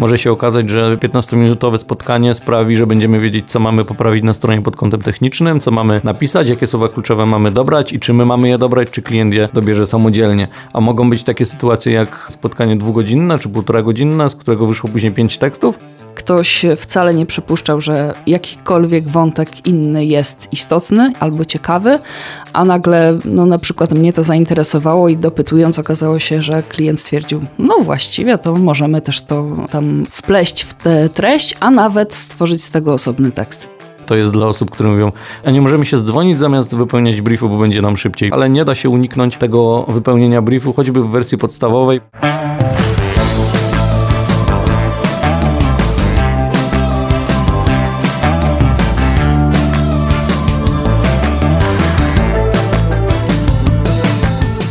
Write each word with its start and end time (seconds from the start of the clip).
Może 0.00 0.18
się 0.18 0.32
okazać, 0.32 0.70
że 0.70 0.96
15-minutowe 0.96 1.78
spotkanie 1.78 2.34
sprawi, 2.34 2.76
że 2.76 2.86
będziemy 2.86 3.20
wiedzieć, 3.20 3.50
co 3.50 3.60
mamy 3.60 3.84
poprawić 3.84 4.24
na 4.24 4.34
stronie 4.34 4.62
pod 4.62 4.76
kątem 4.76 5.02
technicznym, 5.02 5.60
co 5.60 5.70
mamy 5.70 6.00
napisać, 6.04 6.48
jakie 6.48 6.66
słowa 6.66 6.88
kluczowe 6.88 7.26
mamy 7.26 7.50
dobrać 7.50 7.92
i 7.92 8.00
czy 8.00 8.12
my 8.12 8.26
mamy 8.26 8.48
je 8.48 8.58
dobrać, 8.58 8.90
czy 8.90 9.02
klient 9.02 9.34
je 9.34 9.48
dobierze 9.52 9.86
samodzielnie. 9.86 10.48
A 10.72 10.80
mogą 10.80 11.10
być 11.10 11.24
takie 11.24 11.46
sytuacje 11.46 11.92
jak 11.92 12.26
spotkanie 12.30 12.76
dwugodzinne 12.76 13.38
czy 13.38 13.48
półtora 13.48 13.82
godzinne, 13.82 14.30
z 14.30 14.36
którego 14.36 14.66
wyszło 14.66 14.90
później 14.90 15.12
pięć 15.12 15.38
tekstów, 15.38 15.78
ktoś 16.16 16.66
wcale 16.76 17.14
nie 17.14 17.26
przypuszczał, 17.26 17.80
że 17.80 18.14
jakikolwiek 18.26 19.08
wątek 19.08 19.66
inny 19.66 20.04
jest 20.04 20.48
istotny 20.52 21.12
albo 21.20 21.44
ciekawy, 21.44 21.98
a 22.52 22.64
nagle 22.64 23.18
no, 23.24 23.46
na 23.46 23.58
przykład 23.58 23.94
mnie 23.94 24.12
to 24.12 24.22
zainteresowało 24.22 25.08
i 25.08 25.16
dopytując 25.16 25.78
okazało 25.78 26.18
się, 26.18 26.42
że 26.42 26.62
klient 26.62 27.00
stwierdził, 27.00 27.44
no 27.58 27.78
właściwie 27.80 28.38
to 28.38 28.54
możemy 28.54 29.00
też 29.00 29.22
to 29.22 29.56
tam 29.70 30.06
wpleść 30.10 30.62
w 30.62 30.74
tę 30.74 31.08
treść, 31.08 31.54
a 31.60 31.70
nawet 31.70 32.14
stworzyć 32.14 32.64
z 32.64 32.70
tego 32.70 32.92
osobny 32.92 33.32
tekst 33.32 33.76
to 34.06 34.16
jest 34.16 34.32
dla 34.32 34.46
osób, 34.46 34.70
które 34.70 34.88
mówią, 34.88 35.12
a 35.44 35.50
nie 35.50 35.60
możemy 35.60 35.86
się 35.86 35.98
zdzwonić 35.98 36.38
zamiast 36.38 36.76
wypełniać 36.76 37.20
briefu, 37.20 37.48
bo 37.48 37.58
będzie 37.58 37.82
nam 37.82 37.96
szybciej. 37.96 38.30
Ale 38.32 38.50
nie 38.50 38.64
da 38.64 38.74
się 38.74 38.88
uniknąć 38.88 39.36
tego 39.36 39.82
wypełnienia 39.88 40.42
briefu, 40.42 40.72
choćby 40.72 41.02
w 41.02 41.08
wersji 41.08 41.38
podstawowej. 41.38 42.00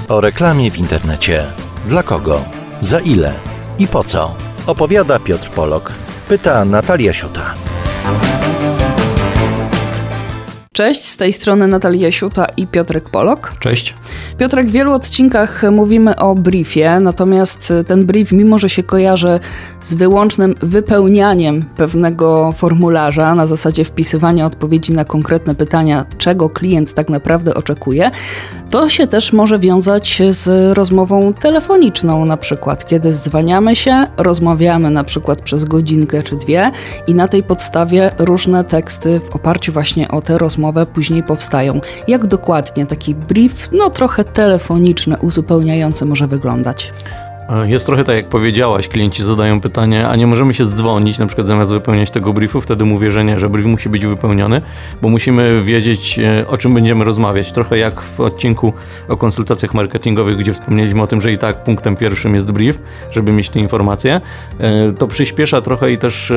O 0.10 0.22
reklamie 0.22 0.72
w 0.72 0.78
internecie. 0.78 1.46
Dla 1.86 2.04
kogo? 2.04 2.42
Za 2.82 3.00
ile? 3.00 3.34
I 3.80 3.88
po 3.88 4.04
co? 4.04 4.36
Opowiada 4.68 5.20
Piotr 5.20 5.50
Polok. 5.50 5.92
Pyta 6.30 6.66
Natalia 6.66 7.14
Siuta. 7.14 7.54
Cześć, 10.76 11.06
z 11.06 11.18
tej 11.18 11.34
strony 11.34 11.68
Natalia 11.68 12.12
Siuta 12.12 12.46
i 12.58 12.68
Piotrek 12.68 13.10
Polok. 13.10 13.54
Cześć. 13.60 13.94
Piotrek, 14.38 14.68
w 14.68 14.72
wielu 14.72 14.94
odcinkach 14.94 15.64
mówimy 15.72 16.16
o 16.16 16.36
briefie, 16.36 17.00
natomiast 17.00 17.74
ten 17.88 18.06
brief, 18.06 18.32
mimo 18.32 18.58
że 18.58 18.70
się 18.70 18.84
kojarzy 18.84 19.40
z 19.82 19.94
wyłącznym 19.94 20.56
wypełnianiem 20.62 21.66
pewnego 21.78 22.52
formularza 22.52 23.36
na 23.36 23.48
zasadzie 23.48 23.86
wpisywania 23.86 24.46
odpowiedzi 24.46 24.94
na 24.94 25.06
konkretne 25.06 25.56
pytania, 25.56 26.06
czego 26.18 26.50
klient 26.50 26.94
tak 26.94 27.10
naprawdę 27.10 27.54
oczekuje, 27.54 28.12
to 28.70 28.90
się 28.90 29.08
też 29.08 29.34
może 29.34 29.60
wiązać 29.60 30.22
z 30.32 30.74
rozmową 30.78 31.34
telefoniczną 31.34 32.26
na 32.26 32.38
przykład, 32.38 32.88
kiedy 32.88 33.12
dzwaniamy 33.12 33.76
się, 33.76 34.08
rozmawiamy 34.18 34.92
na 34.92 35.04
przykład 35.04 35.42
przez 35.42 35.66
godzinkę 35.66 36.24
czy 36.24 36.36
dwie 36.36 36.72
i 37.08 37.14
na 37.14 37.28
tej 37.28 37.44
podstawie 37.44 38.12
różne 38.18 38.64
teksty 38.64 39.20
w 39.20 39.36
oparciu 39.36 39.72
właśnie 39.72 40.08
o 40.08 40.22
tę 40.22 40.38
później 40.86 41.24
powstają. 41.24 41.82
Jak 42.08 42.28
dokładnie 42.28 42.86
taki 42.86 43.16
brief, 43.16 43.70
no 43.72 43.90
trochę 43.90 44.24
telefoniczny, 44.24 45.18
uzupełniający 45.18 46.06
może 46.06 46.28
wyglądać? 46.28 46.94
E, 47.50 47.70
jest 47.70 47.86
trochę 47.86 48.04
tak, 48.04 48.16
jak 48.16 48.30
powiedziałaś, 48.30 48.88
klienci 48.88 49.24
zadają 49.24 49.62
pytanie, 49.62 50.08
a 50.08 50.16
nie 50.16 50.28
możemy 50.28 50.54
się 50.54 50.66
zdzwonić, 50.66 51.18
na 51.18 51.26
przykład 51.26 51.48
zamiast 51.48 51.72
wypełniać 51.72 52.10
tego 52.10 52.34
briefu, 52.34 52.62
wtedy 52.62 52.86
mówię, 52.86 53.12
że 53.12 53.26
nie, 53.26 53.40
że 53.40 53.50
brief 53.50 53.66
musi 53.66 53.90
być 53.90 54.06
wypełniony, 54.06 54.62
bo 55.02 55.10
musimy 55.10 55.64
wiedzieć, 55.64 56.20
e, 56.20 56.48
o 56.48 56.58
czym 56.58 56.74
będziemy 56.74 57.06
rozmawiać. 57.06 57.52
Trochę 57.52 57.78
jak 57.78 58.02
w 58.02 58.20
odcinku 58.20 58.74
o 59.10 59.18
konsultacjach 59.18 59.74
marketingowych, 59.74 60.38
gdzie 60.38 60.54
wspomnieliśmy 60.54 61.02
o 61.02 61.08
tym, 61.08 61.22
że 61.22 61.32
i 61.32 61.38
tak 61.38 61.64
punktem 61.64 61.96
pierwszym 61.96 62.36
jest 62.36 62.52
brief, 62.52 62.82
żeby 63.12 63.32
mieć 63.32 63.50
te 63.50 63.60
informacje. 63.60 64.22
E, 64.60 64.92
to 64.92 65.08
przyspiesza 65.08 65.62
trochę 65.62 65.92
i 65.92 65.98
też 65.98 66.34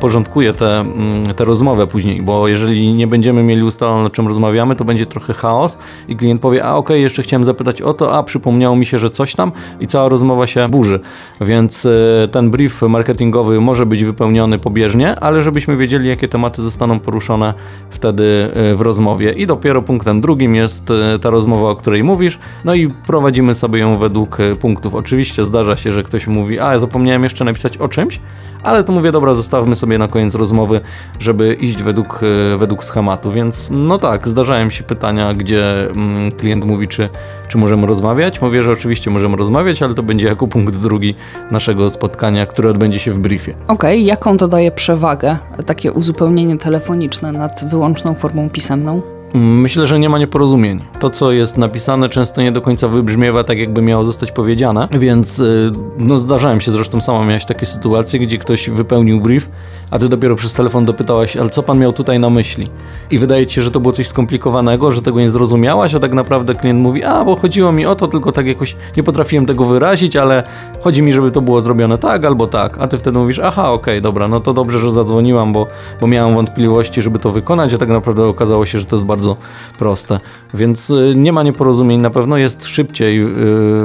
porządkuje 0.00 0.52
tę 0.52 0.68
te, 0.68 1.34
te 1.34 1.44
rozmowę 1.44 1.86
później, 1.86 2.22
bo 2.22 2.48
jeżeli 2.48 2.92
nie 2.92 3.06
będziemy 3.06 3.42
mieli 3.42 3.62
ustalone, 3.62 4.06
o 4.06 4.10
czym 4.10 4.28
rozmawiamy, 4.28 4.76
to 4.76 4.84
będzie 4.84 5.06
trochę 5.06 5.32
chaos 5.32 5.78
i 6.08 6.16
klient 6.16 6.40
powie, 6.40 6.64
a 6.64 6.74
okej, 6.74 6.78
okay, 6.78 6.98
jeszcze 6.98 7.22
chciałem 7.22 7.44
zapytać 7.44 7.82
o 7.82 7.92
to, 7.92 8.16
a 8.16 8.22
przypomniało 8.22 8.76
mi 8.76 8.86
się, 8.86 8.98
że 8.98 9.10
coś 9.10 9.34
tam 9.34 9.52
i 9.80 9.86
cała 9.86 10.08
rozmowa 10.08 10.37
rozmowa 10.38 10.46
się 10.46 10.68
burzy. 10.68 11.00
Więc 11.40 11.86
e, 11.86 12.28
ten 12.28 12.50
brief 12.50 12.82
marketingowy 12.82 13.60
może 13.60 13.86
być 13.86 14.04
wypełniony 14.04 14.58
pobieżnie, 14.58 15.20
ale 15.20 15.42
żebyśmy 15.42 15.76
wiedzieli, 15.76 16.08
jakie 16.08 16.28
tematy 16.28 16.62
zostaną 16.62 17.00
poruszone 17.00 17.54
wtedy 17.90 18.50
e, 18.54 18.74
w 18.74 18.80
rozmowie. 18.80 19.32
I 19.32 19.46
dopiero 19.46 19.82
punktem 19.82 20.20
drugim 20.20 20.54
jest 20.54 20.90
e, 20.90 21.18
ta 21.18 21.30
rozmowa, 21.30 21.70
o 21.70 21.76
której 21.76 22.04
mówisz, 22.04 22.38
no 22.64 22.74
i 22.74 22.88
prowadzimy 23.06 23.54
sobie 23.54 23.80
ją 23.80 23.98
według 23.98 24.38
punktów. 24.60 24.94
Oczywiście 24.94 25.44
zdarza 25.44 25.76
się, 25.76 25.92
że 25.92 26.02
ktoś 26.02 26.26
mówi, 26.26 26.60
a 26.60 26.72
ja 26.72 26.78
zapomniałem 26.78 27.22
jeszcze 27.22 27.44
napisać 27.44 27.76
o 27.76 27.88
czymś, 27.88 28.20
ale 28.62 28.84
to 28.84 28.92
mówię, 28.92 29.12
dobra, 29.12 29.34
zostawmy 29.34 29.76
sobie 29.76 29.98
na 29.98 30.08
koniec 30.08 30.34
rozmowy, 30.34 30.80
żeby 31.18 31.54
iść 31.54 31.82
według, 31.82 32.20
według 32.58 32.84
schematu. 32.84 33.32
Więc 33.32 33.68
no 33.70 33.98
tak, 33.98 34.28
zdarzają 34.28 34.70
się 34.70 34.84
pytania, 34.84 35.34
gdzie 35.34 35.90
mm, 35.90 36.32
klient 36.32 36.64
mówi, 36.64 36.88
czy, 36.88 37.08
czy 37.48 37.58
możemy 37.58 37.86
rozmawiać. 37.86 38.40
Mówię, 38.40 38.62
że 38.62 38.72
oczywiście 38.72 39.10
możemy 39.10 39.36
rozmawiać, 39.36 39.82
ale 39.82 39.94
to 39.94 40.02
będzie 40.02 40.26
jako 40.26 40.46
punkt 40.46 40.76
drugi 40.76 41.14
naszego 41.50 41.90
spotkania, 41.90 42.46
które 42.46 42.70
odbędzie 42.70 42.98
się 42.98 43.12
w 43.12 43.18
briefie. 43.18 43.50
Okej, 43.52 43.66
okay, 43.68 43.98
jaką 43.98 44.36
to 44.36 44.48
daje 44.48 44.70
przewagę, 44.72 45.38
takie 45.66 45.92
uzupełnienie 45.92 46.58
telefoniczne 46.58 47.32
nad 47.32 47.64
wyłączną 47.70 48.14
formą 48.14 48.50
pisemną? 48.50 49.17
Myślę, 49.34 49.86
że 49.86 49.98
nie 49.98 50.08
ma 50.08 50.18
nieporozumień. 50.18 50.84
To, 51.00 51.10
co 51.10 51.32
jest 51.32 51.56
napisane, 51.56 52.08
często 52.08 52.42
nie 52.42 52.52
do 52.52 52.62
końca 52.62 52.88
wybrzmiewa 52.88 53.44
tak, 53.44 53.58
jakby 53.58 53.82
miało 53.82 54.04
zostać 54.04 54.32
powiedziane, 54.32 54.88
więc 54.92 55.38
y, 55.38 55.70
no, 55.98 56.18
zdarzałem 56.18 56.60
się, 56.60 56.72
zresztą 56.72 57.00
sama 57.00 57.24
miałeś 57.24 57.44
takie 57.44 57.66
sytuacje, 57.66 58.18
gdzie 58.18 58.38
ktoś 58.38 58.70
wypełnił 58.70 59.20
brief, 59.20 59.50
a 59.90 59.98
ty 59.98 60.08
dopiero 60.08 60.36
przez 60.36 60.54
telefon 60.54 60.84
dopytałaś, 60.84 61.36
ale 61.36 61.50
co 61.50 61.62
pan 61.62 61.78
miał 61.78 61.92
tutaj 61.92 62.20
na 62.20 62.30
myśli? 62.30 62.70
I 63.10 63.18
wydaje 63.18 63.46
ci 63.46 63.54
się, 63.54 63.62
że 63.62 63.70
to 63.70 63.80
było 63.80 63.92
coś 63.92 64.08
skomplikowanego, 64.08 64.92
że 64.92 65.02
tego 65.02 65.20
nie 65.20 65.30
zrozumiałaś, 65.30 65.94
a 65.94 66.00
tak 66.00 66.12
naprawdę 66.12 66.54
klient 66.54 66.80
mówi, 66.80 67.04
a 67.04 67.24
bo 67.24 67.36
chodziło 67.36 67.72
mi 67.72 67.86
o 67.86 67.94
to, 67.94 68.08
tylko 68.08 68.32
tak 68.32 68.46
jakoś 68.46 68.76
nie 68.96 69.02
potrafiłem 69.02 69.46
tego 69.46 69.64
wyrazić, 69.64 70.16
ale 70.16 70.42
chodzi 70.80 71.02
mi, 71.02 71.12
żeby 71.12 71.30
to 71.30 71.40
było 71.40 71.60
zrobione 71.60 71.98
tak 71.98 72.24
albo 72.24 72.46
tak, 72.46 72.78
a 72.78 72.88
ty 72.88 72.98
wtedy 72.98 73.18
mówisz, 73.18 73.38
aha, 73.38 73.72
okej, 73.72 73.94
okay, 73.94 74.00
dobra, 74.00 74.28
no 74.28 74.40
to 74.40 74.52
dobrze, 74.52 74.78
że 74.78 74.90
zadzwoniłam, 74.90 75.52
bo, 75.52 75.66
bo 76.00 76.06
miałam 76.06 76.34
wątpliwości, 76.34 77.02
żeby 77.02 77.18
to 77.18 77.30
wykonać, 77.30 77.74
a 77.74 77.78
tak 77.78 77.88
naprawdę 77.88 78.24
okazało 78.24 78.66
się, 78.66 78.80
że 78.80 78.86
to 78.86 78.96
jest 78.96 79.06
bardzo 79.06 79.36
proste. 79.78 80.20
Więc 80.54 80.90
y, 80.90 81.12
nie 81.16 81.32
ma 81.32 81.42
nieporozumień, 81.42 82.00
na 82.00 82.10
pewno 82.10 82.36
jest 82.36 82.66
szybciej, 82.66 83.22
y, 83.22 83.26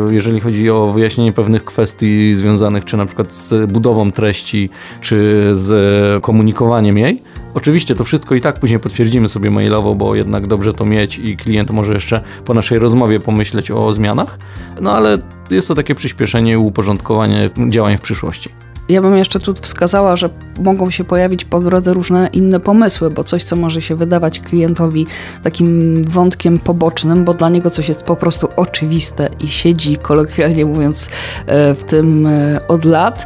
jeżeli 0.10 0.40
chodzi 0.40 0.70
o 0.70 0.92
wyjaśnienie 0.92 1.32
pewnych 1.32 1.66
kwestii 1.66 2.36
związanych 2.36 2.86
czy 2.86 2.98
na 2.98 3.06
przykład 3.06 3.34
z 3.34 3.72
budową 3.72 4.12
treści, 4.12 4.70
czy 5.02 5.50
z 5.54 5.93
komunikowaniem 6.22 6.98
jej. 6.98 7.22
Oczywiście 7.54 7.96
to 7.96 8.04
wszystko 8.04 8.36
i 8.36 8.42
tak 8.42 8.60
później 8.60 8.80
potwierdzimy 8.80 9.30
sobie 9.30 9.52
mailowo, 9.52 9.96
bo 9.96 10.16
jednak 10.16 10.48
dobrze 10.48 10.74
to 10.74 10.86
mieć 10.86 11.20
i 11.20 11.38
klient 11.38 11.72
może 11.72 11.94
jeszcze 11.94 12.22
po 12.46 12.54
naszej 12.54 12.80
rozmowie 12.80 13.20
pomyśleć 13.20 13.72
o 13.72 13.94
zmianach. 13.94 14.40
No 14.82 14.92
ale 14.92 15.18
jest 15.50 15.68
to 15.68 15.76
takie 15.76 15.96
przyspieszenie 15.96 16.52
i 16.52 16.58
uporządkowanie 16.58 17.50
działań 17.70 17.98
w 17.98 18.02
przyszłości. 18.02 18.50
Ja 18.90 19.02
bym 19.02 19.18
jeszcze 19.18 19.40
tu 19.40 19.54
wskazała, 19.62 20.16
że 20.16 20.30
mogą 20.60 20.90
się 20.90 21.04
pojawić 21.04 21.46
po 21.46 21.60
drodze 21.60 21.94
różne 21.94 22.30
inne 22.34 22.60
pomysły, 22.60 23.10
bo 23.10 23.24
coś, 23.24 23.44
co 23.44 23.56
może 23.56 23.82
się 23.82 23.96
wydawać 23.96 24.40
klientowi 24.40 25.08
takim 25.44 26.02
wątkiem 26.04 26.60
pobocznym, 26.60 27.26
bo 27.26 27.34
dla 27.34 27.50
niego 27.50 27.70
coś 27.70 27.90
jest 27.90 28.04
po 28.04 28.16
prostu 28.16 28.48
oczywiste 28.56 29.30
i 29.40 29.48
siedzi, 29.48 29.98
kolokwialnie 29.98 30.66
mówiąc, 30.66 31.10
e, 31.46 31.76
w 31.76 31.84
tym 31.84 32.28
e, 32.28 32.68
od 32.68 32.86
lat, 32.86 33.26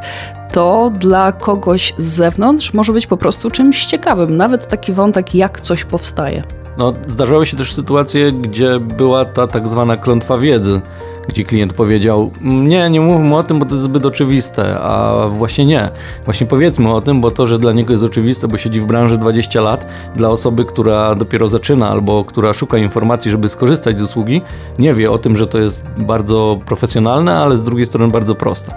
to 0.52 0.91
dla 1.00 1.31
kogoś 1.31 1.94
z 1.97 2.06
zewnątrz 2.06 2.74
może 2.74 2.94
być 2.94 3.08
po 3.08 3.18
prostu 3.18 3.52
czymś 3.52 3.85
ciekawym. 3.85 4.38
Nawet 4.38 4.68
taki 4.68 4.94
wątek, 4.94 5.35
jak 5.35 5.62
coś 5.62 5.85
powstaje. 5.85 6.44
No, 6.77 6.93
zdarzały 7.07 7.45
się 7.45 7.57
też 7.57 7.73
sytuacje, 7.73 8.31
gdzie 8.31 8.79
była 8.79 9.25
ta 9.25 9.47
tak 9.47 9.67
zwana 9.67 9.97
klątwa 9.97 10.38
wiedzy, 10.38 10.81
gdzie 11.27 11.43
klient 11.43 11.73
powiedział: 11.73 12.31
Nie, 12.41 12.89
nie 12.89 13.01
mówmy 13.01 13.38
o 13.38 13.43
tym, 13.43 13.59
bo 13.59 13.65
to 13.65 13.75
jest 13.75 13.83
zbyt 13.83 14.05
oczywiste, 14.05 14.79
a 14.79 15.27
właśnie 15.27 15.65
nie. 15.65 15.89
Właśnie 16.25 16.47
powiedzmy 16.47 16.93
o 16.93 17.01
tym, 17.01 17.21
bo 17.21 17.31
to, 17.31 17.47
że 17.47 17.59
dla 17.59 17.71
niego 17.71 17.94
jest 17.94 18.03
oczywiste, 18.03 18.47
bo 18.47 18.57
siedzi 18.57 18.81
w 18.81 18.85
branży 18.85 19.18
20 19.18 19.62
lat, 19.62 19.85
dla 20.15 20.29
osoby, 20.29 20.65
która 20.65 21.15
dopiero 21.15 21.47
zaczyna 21.47 21.89
albo 21.89 22.24
która 22.24 22.53
szuka 22.53 22.77
informacji, 22.77 23.31
żeby 23.31 23.50
skorzystać 23.50 24.00
z 24.00 24.01
usługi, 24.01 24.41
nie 24.80 24.94
wie 24.94 25.12
o 25.12 25.18
tym, 25.18 25.35
że 25.35 25.47
to 25.47 25.59
jest 25.59 25.83
bardzo 25.97 26.59
profesjonalne, 26.65 27.35
ale 27.35 27.57
z 27.57 27.63
drugiej 27.63 27.85
strony 27.85 28.12
bardzo 28.12 28.35
proste. 28.35 28.73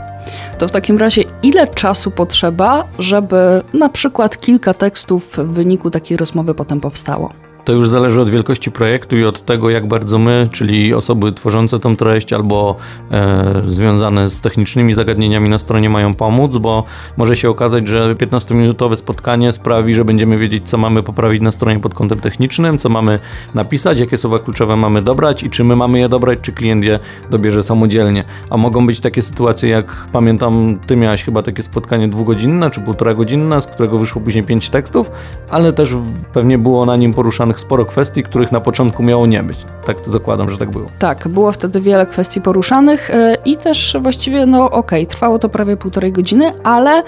To 0.58 0.68
w 0.68 0.70
takim 0.70 0.98
razie, 0.98 1.24
ile 1.42 1.68
czasu 1.68 2.10
potrzeba, 2.10 2.84
żeby 2.98 3.62
na 3.74 3.88
przykład 3.88 4.40
kilka 4.40 4.74
tekstów 4.74 5.36
w 5.36 5.52
wyniku 5.52 5.90
takiej 5.90 6.16
rozmowy 6.16 6.54
potem 6.54 6.80
powstało? 6.80 7.49
To 7.70 7.74
już 7.74 7.88
zależy 7.88 8.20
od 8.20 8.30
wielkości 8.30 8.70
projektu 8.70 9.16
i 9.16 9.24
od 9.24 9.42
tego, 9.42 9.70
jak 9.70 9.88
bardzo 9.88 10.18
my, 10.18 10.48
czyli 10.52 10.94
osoby 10.94 11.32
tworzące 11.32 11.78
tą 11.78 11.96
treść 11.96 12.32
albo 12.32 12.76
e, 13.12 13.62
związane 13.68 14.30
z 14.30 14.40
technicznymi 14.40 14.94
zagadnieniami 14.94 15.48
na 15.48 15.58
stronie 15.58 15.90
mają 15.90 16.14
pomóc, 16.14 16.56
bo 16.56 16.84
może 17.16 17.36
się 17.36 17.50
okazać, 17.50 17.88
że 17.88 18.14
15-minutowe 18.14 18.96
spotkanie 18.96 19.52
sprawi, 19.52 19.94
że 19.94 20.04
będziemy 20.04 20.38
wiedzieć, 20.38 20.68
co 20.68 20.78
mamy 20.78 21.02
poprawić 21.02 21.42
na 21.42 21.52
stronie 21.52 21.80
pod 21.80 21.94
kątem 21.94 22.20
technicznym, 22.20 22.78
co 22.78 22.88
mamy 22.88 23.18
napisać, 23.54 24.00
jakie 24.00 24.16
słowa 24.16 24.38
kluczowe 24.38 24.76
mamy 24.76 25.02
dobrać 25.02 25.42
i 25.42 25.50
czy 25.50 25.64
my 25.64 25.76
mamy 25.76 25.98
je 25.98 26.08
dobrać, 26.08 26.38
czy 26.42 26.52
klient 26.52 26.84
je 26.84 26.98
dobierze 27.30 27.62
samodzielnie. 27.62 28.24
A 28.50 28.56
mogą 28.56 28.86
być 28.86 29.00
takie 29.00 29.22
sytuacje, 29.22 29.70
jak 29.70 30.06
pamiętam, 30.12 30.78
ty 30.86 30.96
miałaś 30.96 31.24
chyba 31.24 31.42
takie 31.42 31.62
spotkanie 31.62 32.08
dwugodzinne 32.08 32.70
czy 32.70 32.80
półtora 32.80 33.14
godzinne, 33.14 33.60
z 33.60 33.66
którego 33.66 33.98
wyszło 33.98 34.22
później 34.22 34.44
pięć 34.44 34.68
tekstów, 34.68 35.10
ale 35.50 35.72
też 35.72 35.96
pewnie 36.32 36.58
było 36.58 36.86
na 36.86 36.96
nim 36.96 37.14
poruszanych 37.14 37.59
sporo 37.60 37.84
kwestii, 37.84 38.22
których 38.22 38.52
na 38.52 38.60
początku 38.60 39.02
miało 39.02 39.26
nie 39.26 39.42
być. 39.42 39.58
Tak 39.86 40.00
to 40.00 40.10
zakładam, 40.10 40.50
że 40.50 40.58
tak 40.58 40.70
było. 40.70 40.86
Tak, 40.98 41.28
było 41.28 41.52
wtedy 41.52 41.80
wiele 41.80 42.06
kwestii 42.06 42.40
poruszanych 42.40 43.10
e, 43.10 43.36
i 43.44 43.56
też 43.56 43.96
właściwie, 44.00 44.46
no 44.46 44.64
okej, 44.64 44.78
okay, 44.78 45.06
trwało 45.06 45.38
to 45.38 45.48
prawie 45.48 45.76
półtorej 45.76 46.12
godziny, 46.12 46.52
ale 46.64 47.02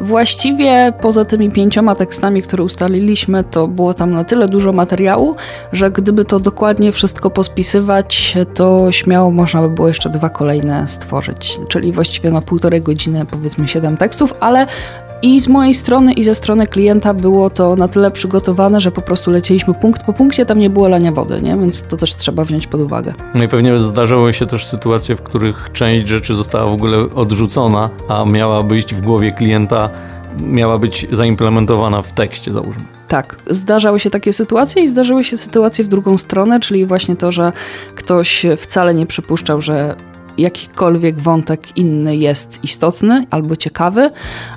właściwie 0.00 0.92
poza 1.00 1.24
tymi 1.24 1.50
pięcioma 1.50 1.94
tekstami, 1.94 2.42
które 2.42 2.64
ustaliliśmy, 2.64 3.44
to 3.44 3.68
było 3.68 3.94
tam 3.94 4.10
na 4.10 4.24
tyle 4.24 4.48
dużo 4.48 4.72
materiału, 4.72 5.36
że 5.72 5.90
gdyby 5.90 6.24
to 6.24 6.40
dokładnie 6.40 6.92
wszystko 6.92 7.30
pospisywać, 7.30 8.38
to 8.54 8.92
śmiało 8.92 9.30
można 9.30 9.62
by 9.62 9.68
było 9.68 9.88
jeszcze 9.88 10.10
dwa 10.10 10.30
kolejne 10.30 10.88
stworzyć. 10.88 11.60
Czyli 11.68 11.92
właściwie 11.92 12.30
na 12.30 12.40
półtorej 12.40 12.82
godziny, 12.82 13.26
powiedzmy 13.30 13.68
siedem 13.68 13.96
tekstów, 13.96 14.34
ale 14.40 14.66
i 15.22 15.40
z 15.40 15.48
mojej 15.48 15.74
strony, 15.74 16.12
i 16.12 16.24
ze 16.24 16.34
strony 16.34 16.66
klienta 16.66 17.14
było 17.14 17.50
to 17.50 17.76
na 17.76 17.88
tyle 17.88 18.10
przygotowane, 18.10 18.80
że 18.80 18.92
po 18.92 19.02
prostu 19.02 19.30
lecieliśmy 19.30 19.74
punkt 19.74 20.02
po 20.02 20.12
punkcie, 20.12 20.46
tam 20.46 20.58
nie 20.58 20.70
było 20.70 20.88
lania 20.88 21.12
wody, 21.12 21.42
nie? 21.42 21.56
więc 21.56 21.82
to 21.82 21.96
też 21.96 22.14
trzeba 22.14 22.44
wziąć 22.44 22.66
pod 22.66 22.80
uwagę. 22.80 23.14
No 23.34 23.44
i 23.44 23.48
pewnie 23.48 23.78
zdarzały 23.78 24.34
się 24.34 24.46
też 24.46 24.66
sytuacje, 24.66 25.16
w 25.16 25.22
których 25.22 25.68
część 25.72 26.08
rzeczy 26.08 26.34
została 26.34 26.70
w 26.70 26.72
ogóle 26.72 26.98
odrzucona, 26.98 27.90
a 28.08 28.24
miała 28.24 28.62
być 28.62 28.94
w 28.94 29.00
głowie 29.00 29.32
klienta, 29.32 29.90
miała 30.40 30.78
być 30.78 31.06
zaimplementowana 31.12 32.02
w 32.02 32.12
tekście, 32.12 32.52
załóżmy. 32.52 32.82
Tak, 33.08 33.36
zdarzały 33.46 34.00
się 34.00 34.10
takie 34.10 34.32
sytuacje 34.32 34.82
i 34.82 34.88
zdarzyły 34.88 35.24
się 35.24 35.36
sytuacje 35.36 35.84
w 35.84 35.88
drugą 35.88 36.18
stronę, 36.18 36.60
czyli 36.60 36.86
właśnie 36.86 37.16
to, 37.16 37.32
że 37.32 37.52
ktoś 37.94 38.46
wcale 38.56 38.94
nie 38.94 39.06
przypuszczał, 39.06 39.60
że 39.60 39.96
jakikolwiek 40.38 41.18
wątek 41.18 41.76
inny 41.76 42.16
jest 42.16 42.64
istotny 42.64 43.26
albo 43.30 43.56
ciekawy, 43.56 44.10